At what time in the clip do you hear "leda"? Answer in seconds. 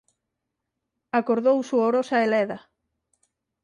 2.33-2.59